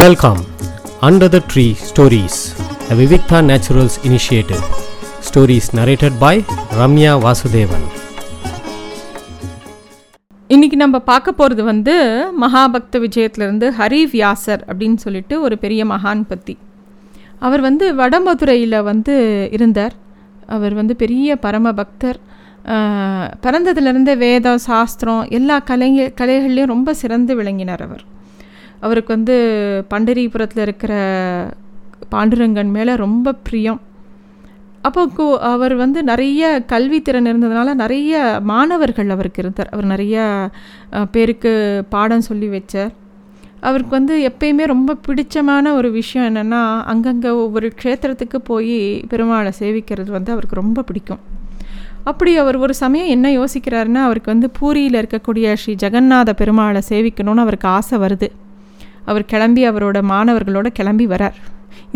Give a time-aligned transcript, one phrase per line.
[0.00, 0.40] Welcome,
[1.08, 2.36] Under the Tree Stories,
[2.92, 4.64] a Vivikta Naturals initiative.
[5.28, 6.34] Stories narrated by
[6.78, 7.84] Ramya Vasudevan.
[10.54, 11.94] இன்னைக்கு நம்ம பார்க்க போகிறது வந்து
[12.42, 16.54] மகாபக்த விஜயத்திலிருந்து ஹரி வியாசர் அப்படின்னு சொல்லிட்டு ஒரு பெரிய மகான் பற்றி
[17.46, 19.16] அவர் வந்து வடமதுரையில் வந்து
[19.56, 19.94] இருந்தார்.
[20.56, 22.18] அவர் வந்து பெரிய பரம பக்தர்.
[23.44, 28.04] பிறந்ததுலேருந்து வேதம் சாஸ்திரம் எல்லா கலைங்க கலைகள்லேயும் ரொம்ப சிறந்து விளங்கினார் அவர்.
[28.86, 29.36] அவருக்கு வந்து
[29.92, 30.92] பண்டரிபுரத்தில் இருக்கிற
[32.14, 33.80] பாண்டுரங்கன் மேலே ரொம்ப பிரியம்.
[34.88, 36.42] அப்போ அவர் வந்து நிறைய
[36.72, 38.20] கல்வித்திறன் இருந்ததுனால நிறைய
[38.50, 39.70] மாணவர்கள் அவருக்கு இருந்தார்.
[39.74, 40.16] அவர் நிறைய
[41.14, 41.52] பேருக்கு
[41.94, 42.92] பாடம் சொல்லி வச்சார்.
[43.68, 48.76] அவருக்கு வந்து எப்பயுமே ரொம்ப பிடிச்சமான ஒரு விஷயம் என்னென்னா அங்கங்கே ஒவ்வொரு க்ஷேத்திரத்துக்கு போய்
[49.12, 51.22] பெருமாளை சேவிக்கிறது வந்து அவருக்கு ரொம்ப பிடிக்கும்.
[52.10, 57.68] அப்படி அவர் ஒரு சமயம் என்ன யோசிக்கிறாருன்னா அவருக்கு வந்து பூரியில் இருக்கக்கூடிய ஸ்ரீ ஜெகநாத பெருமாளை சேவிக்கணும்னு அவருக்கு
[57.78, 58.28] ஆசை வருது.
[59.10, 61.38] அவர் கிளம்பி அவரோட மாணவர்களோட கிளம்பி வரார்.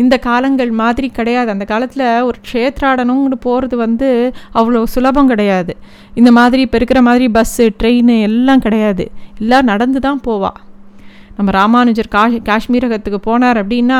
[0.01, 1.49] இந்த காலங்கள் மாதிரி கிடையாது.
[1.53, 4.09] அந்த காலத்தில் ஒரு க்ஷேத்ராடனம்னு போகிறது வந்து
[4.59, 5.73] அவ்வளோ சுலபம் கிடையாது.
[6.19, 9.05] இந்த மாதிரி இப்போ இருக்கிற மாதிரி பஸ்ஸு ட்ரெயின் எல்லாம் கிடையாது.
[9.41, 10.51] எல்லாம் நடந்து தான் போவா.
[11.37, 13.99] நம்ம ராமானுஜர் கா காஷ்மீரகத்துக்கு போனார் அப்படின்னா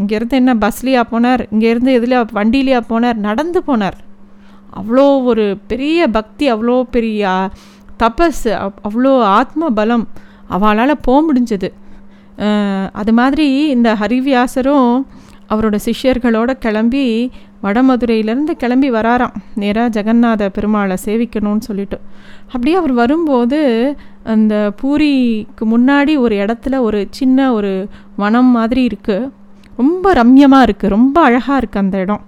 [0.00, 1.42] இங்கேருந்து என்ன பஸ்லேயா போனார்?
[1.54, 3.20] இங்கேருந்து எதில் வண்டியிலையா போனார்?
[3.28, 3.96] நடந்து போனார்.
[4.80, 7.32] அவ்வளோ ஒரு பெரிய பக்தி அவ்வளோ பெரிய
[8.02, 8.46] தபஸ்
[8.88, 10.06] அவ்வளோ ஆத்ம பலம்
[10.56, 11.68] அவளால் போக முடிஞ்சது.
[12.92, 15.04] அது மாதிரி இந்த ஹரிவியாசரும்
[15.48, 17.30] அவரோட சிஷ்யர்களோட கிளம்பி
[17.62, 19.34] வடமதுரையிலேருந்து கிளம்பி வராராம்.
[19.54, 22.00] நேராக ஜெகநாத பெருமாளை சேவிக்கணும்னு சொல்லிட்டு.
[22.46, 23.60] அப்படியே அவர் வரும்போது
[24.24, 29.30] அந்த பூரிக்கு முன்னாடி ஒரு இடத்துல ஒரு சின்ன ஒரு வனம் மாதிரி இருக்குது
[29.76, 32.24] ரொம்ப ரம்யமாக இருக்குது ரொம்ப அழகாக இருக்குது அந்த இடம்.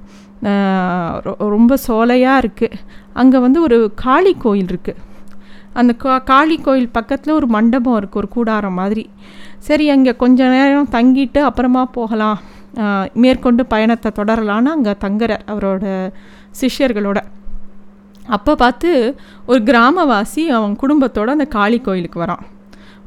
[1.23, 2.79] ரொ- ரொம்ப சோலையாக இருக்குது
[3.13, 5.06] அங்கே வந்து ஒரு காளி கோயில் இருக்குது
[5.81, 9.05] அந்த கா காளி கோயில் பக்கத்தில் ஒரு மண்டபம் இருக்குது ஒரு கூடாரம் மாதிரி.
[9.67, 12.39] சரி அங்கே கொஞ்ச நேரம் தங்கிட்டு அப்புறமா போகலாம்.
[13.23, 15.85] மேற்கொண்டு பயணத்தை தொடரலான்னு அங்கே தங்குறார் அவரோட
[16.61, 17.19] சிஷ்யர்களோட.
[18.37, 18.91] அப்போ பார்த்து
[19.51, 22.45] ஒரு கிராமவாசி அவன் குடும்பத்தோடு அந்த காளி கோயிலுக்கு வரான்.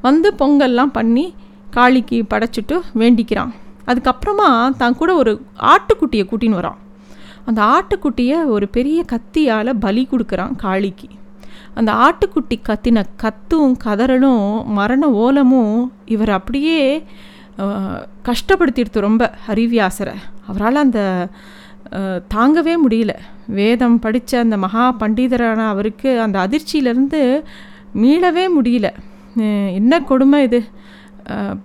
[0.07, 1.25] வந்து பொங்கல்லாம் பண்ணி
[1.77, 3.51] காளிக்கு படைச்சிட்டு வேண்டிக்கிறான்.
[3.89, 4.49] அதுக்கப்புறமா
[4.81, 5.31] தான் கூட ஒரு
[5.73, 6.79] ஆட்டுக்குட்டியை கூட்டின்னு வரான்.
[7.49, 11.09] அந்த ஆட்டுக்குட்டியை ஒரு பெரிய கத்தியால் பலி கொடுக்குறான் காளிக்கு.
[11.73, 14.45] அந்த ஆட்டுக்குட்டி கத்தின கத்தும் கதறலும்
[14.77, 16.81] மரண ஓலமும் இவர் அப்படியே
[18.29, 20.15] கஷ்டப்படுத்திடுத்து ரொம்ப ஹரிவியாசரை.
[20.47, 21.01] அவரால் அந்த
[22.35, 23.13] தாங்கவே முடியல.
[23.59, 27.21] வேதம் படித்த அந்த மகா பண்டிதரான அவருக்கு அந்த அதிர்ச்சியிலேருந்து
[27.95, 28.89] மீளவே முடியல.
[29.79, 30.61] என்ன கொடுமை இது?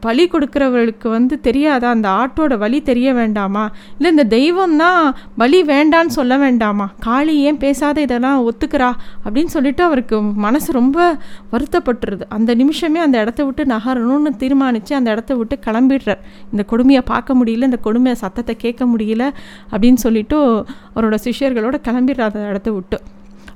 [0.00, 1.90] பலி கொடுக்குறவர்களுக்கு வந்து தெரியாதா?
[1.90, 3.70] அந்த ஆட்டோட வலி தெரிய வேண்டாமா?
[3.96, 6.92] இல்லை இந்த தெய்வம் தான் பலி வேண்டான்னு சொல்ல வேண்டாமா?
[7.00, 8.92] காளி ஏன் பேசாத இதெல்லாம் ஒத்துக்கிறா?
[9.24, 11.16] அப்படின்னு சொல்லிட்டு அவருக்கு மனசு ரொம்ப
[11.52, 12.22] வருத்தப்பட்டுருது.
[12.28, 16.22] அந்த நிமிஷமே அந்த இடத்த விட்டு நகரணும்னு தீர்மானித்து அந்த இடத்த விட்டு கிளம்பிடுறார்.
[16.52, 19.30] இந்த கொடுமையை பார்க்க முடியல இந்த கொடுமையை சத்தத்தை கேட்க முடியல
[19.70, 20.64] அப்படின்னு சொல்லிட்டு
[20.94, 23.00] அவரோட சிஷியர்களோட கிளம்பிடுறார் அந்த இடத்த விட்டு.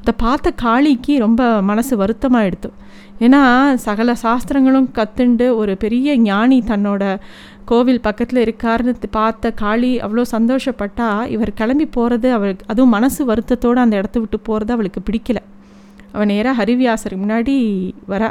[0.09, 2.69] அதை பார்த்த காளிக்கு ரொம்ப மனசு வருத்தமாகிடுது
[3.21, 3.41] ஏன்னா
[3.75, 7.03] சகல சாஸ்திரங்களும் கத்துண்டு ஒரு பெரிய ஞானி தன்னோட
[7.65, 13.97] கோவில் பக்கத்தில் இருக்காருன்னு பார்த்த காளி அவ்வளோ சந்தோஷப்பட்டா இவர் கிளம்பி போகிறது அவளுக்கு அதுவும் மனசு வருத்தத்தோடு அந்த
[13.97, 15.41] இடத்த விட்டு போகிறது அவளுக்கு பிடிக்கல.
[16.13, 17.57] அவன் நேராக ஹரிவியாசருக்கு முன்னாடி
[18.13, 18.31] வரா.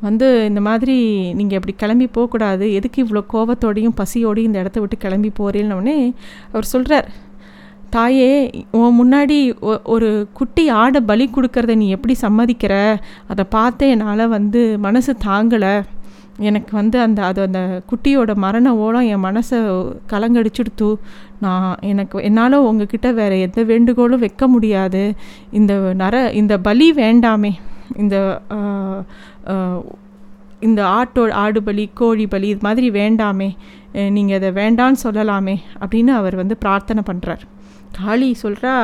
[0.00, 0.96] வந்து இந்த மாதிரி
[1.38, 2.66] நீங்கள் இப்படி கிளம்பி போகக்கூடாது.
[2.72, 5.98] எதுக்கு இவ்வளோ கோபத்தோடையும் பசியோடையும் இந்த இடத்த விட்டு கிளம்பி போறேன்னொடனே
[6.52, 7.08] அவர் சொல்கிறார்
[7.90, 12.96] தாயே உன் முன்னாடி ஒ- ஒரு குட்டி ஆடை பலி கொடுக்கறத நீ எப்படி சம்மதிக்கிற?
[13.28, 15.82] அதை பார்த்து என்னால் வந்து மனசு தாங்கலை.
[16.38, 19.58] எனக்கு வந்து அந்த அது அந்த குட்டியோட மரண ஓலம் என் மனசை
[20.08, 20.94] கலங்கடிச்சுடுத்து.
[21.40, 25.14] நான் எனக்கு என்னால் உங்ககிட்ட வேறு எந்த வேண்டுகோளும் வைக்க முடியாது.
[25.50, 27.50] இந்த நர இந்த பலி வேண்டாமே.
[27.96, 28.40] இந்த
[30.60, 33.56] இந்த ஆட்டோ ஆடு பலி கோழி பலி இது மாதிரி வேண்டாமே.
[33.92, 37.44] நீங்கள் அதை வேண்டான்னு சொல்லலாமே அப்படின்னு அவர் வந்து பிரார்த்தனை பண்ணுறார்
[37.98, 38.74] காளி சொல்கிறா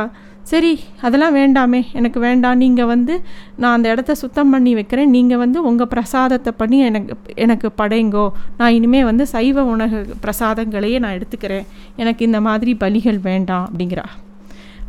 [0.50, 0.70] சரி
[1.06, 2.60] அதெல்லாம் வேண்டாமே எனக்கு வேண்டாம்.
[2.62, 3.14] நீங்கள் வந்து
[3.60, 5.12] நான் அந்த இடத்த சுத்தம் பண்ணி வைக்கிறேன்.
[5.16, 7.14] நீங்கள் வந்து உங்கள் பிரசாதத்தை பண்ணி எனக்கு
[7.44, 8.24] எனக்கு படைங்கோ.
[8.58, 11.68] நான் இனிமேல் வந்து சைவ உணவு பிரசாதங்களையே நான் எடுத்துக்கிறேன்.
[12.02, 14.06] எனக்கு இந்த மாதிரி பலிகள் வேண்டாம் அப்படிங்கிறா.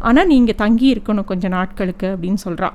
[0.09, 2.71] ஆனால் நீங்கள் தங்கி இருக்கணும் கொஞ்சம் நாட்களுக்கு அப்படின்னு சொல்கிறா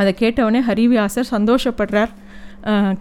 [0.00, 2.10] அதை கேட்டவுடனே ஹரிவியாசர் சந்தோஷப்படுறார்.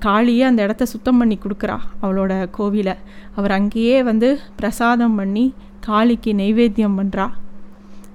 [0.06, 2.96] காளியே அந்த இடத்த சுத்தம் பண்ணி கொடுக்குறா அவளோட கோவிலை.
[3.36, 4.30] அவர் அங்கேயே வந்து
[4.60, 5.46] பிரசாதம் பண்ணி
[5.88, 7.26] காளிக்கு நெய்வேத்தியம் பண்ணுறா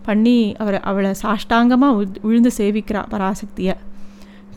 [0.07, 3.75] பண்ணி அவர் அவளை சாஷ்டாங்கமாக விழுந்து சேவிக்கிறா பராசக்தியை.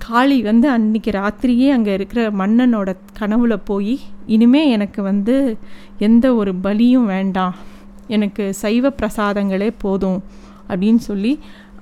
[0.06, 5.36] காளி வந்து அன்னைக்கு ராத்திரியே அங்கே இருக்கிற மன்னனோட கனவுல போய் இனிமே எனக்கு வந்து
[5.98, 7.56] எந்த ஒரு பலியும் வேண்டாம்.
[8.08, 10.20] எனக்கு சைவ பிரசாதங்களே போதும்.
[10.70, 11.34] அப்படின்னு சொல்லி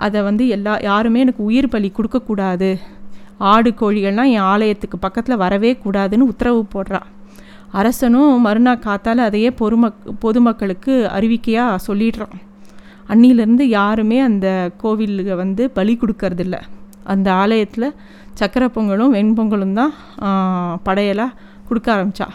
[0.05, 2.69] அதை வந்து எல்லா யாருமே எனக்கு உயிர் பலி கொடுக்கக்கூடாது.
[3.49, 7.01] ஆடு கோழிகள்லாம் என் ஆலயத்துக்கு பக்கத்தில் வரவே கூடாதுன்னு உத்தரவு போடுறா.
[7.71, 12.37] அரசனும் மறுநாள் காத்தால் அதையே பொதுமக் பொதுமக்களுக்கு அறிவிக்கையாக சொல்லிடுறான்.
[13.09, 14.47] அன்னிலேருந்து யாருமே அந்த
[14.77, 16.57] கோவிலுக்கு வந்து பலி கொடுக்கறதில்ல.
[17.13, 17.87] அந்த ஆலயத்தில்
[18.39, 19.93] சக்கரை பொங்கலும் வெண்பொங்கலும் தான்
[20.83, 22.27] படையலாக கொடுக்க ஆரம்பித்தா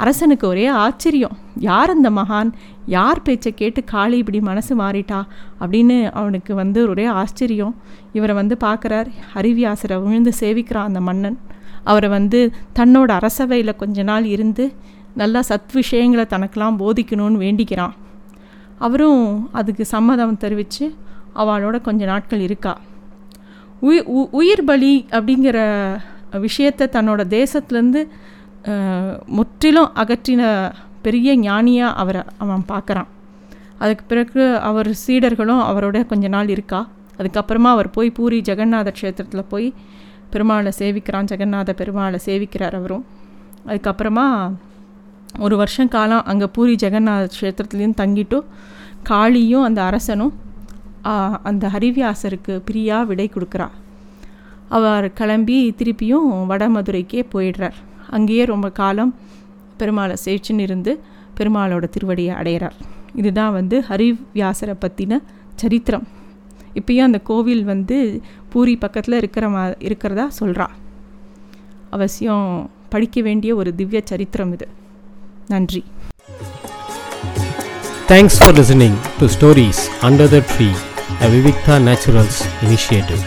[0.00, 1.34] அரசனுக்கு ஒரே ஆச்சரியம்.
[1.68, 2.50] யார் அந்த மகான்?
[2.86, 5.18] யார் பேச்சை கேட்டு காளி இப்படி மனசு மாறிட்டா?
[5.60, 7.74] அப்படின்னு அவனுக்கு வந்து ஒரே ஆச்சரியம்.
[8.12, 9.08] இவரை வந்து பார்க்குறார்.
[9.34, 11.38] அறிவியாசரை விழுந்து சேவிக்கிறான் அந்த மன்னன்.
[11.84, 12.40] அவரை வந்து
[12.78, 14.64] தன்னோட அரசவையில் கொஞ்ச நாள் இருந்து
[15.14, 17.94] நல்லா சத் விஷயங்களை தனக்கெலாம் போதிக்கணும்னு வேண்டிக்கிறான்.
[18.78, 20.86] அவரும் அதுக்கு சம்மதம் தெரிவித்து
[21.34, 22.74] அவளோட கொஞ்ச நாட்கள் இருக்கா.
[23.80, 25.58] உயிர் உயிர் பலி அப்படிங்கிற
[26.40, 28.02] விஷயத்தை தன்னோட தேசத்துலேருந்து
[29.62, 30.42] முற்றிலும் அகற்றின
[31.04, 33.08] பெரிய ஞானியாக அவரை அவன் பார்க்குறான்
[33.82, 36.80] அதுக்கு பிறகு அவர் சீடர்களும் அவரோட கொஞ்ச நாள் இருக்கா?
[37.18, 39.66] அதுக்கப்புறமா அவர் போய் பூரி ஜெகநாத க்ஷேத்திரத்தில் போய்
[40.32, 41.28] பெருமாளை சேவிக்கிறான்.
[41.32, 43.04] ஜெகநாத பெருமாளை சேவிக்கிறார் அவரும்.
[43.70, 44.26] அதுக்கப்புறமா
[45.46, 48.46] ஒரு வருஷம் காலம் அங்கே பூரி ஜெகநாத க்ஷேத்திரத்துலேயும் தங்கிட்டும்
[49.10, 50.32] காளியும் அந்த அரசனும்
[51.50, 53.68] அந்த ஹரிவியாசருக்கு பிரியாக விடை கொடுக்குறா.
[54.78, 57.78] அவர் கிளம்பி திருப்பியும் வடமதுரைக்கே போயிடுறார்.
[58.16, 59.12] அங்கேயே ரொம்ப காலம்
[59.80, 60.92] பெருமாளை சேச்சுன்னு இருந்து
[61.38, 62.76] பெருமாளோட திருவடியை அடையிறார்.
[63.20, 65.18] இதுதான் வந்து ஹரிவியாசரை பற்றின
[65.62, 66.06] சரித்திரம்.
[66.78, 67.96] இப்பயும் அந்த கோவில் வந்து
[68.52, 70.66] பூரி பக்கத்தில் இருக்கிற மா இருக்கிறதா சொல்கிறா
[71.96, 72.46] அவசியம்
[72.92, 74.66] படிக்க வேண்டிய ஒரு திவ்ய சரித்திரம் இது.
[75.52, 75.82] நன்றி.
[78.12, 80.68] Thanks for listening to stories under the tree
[81.24, 83.22] a Vivikta Naturals initiative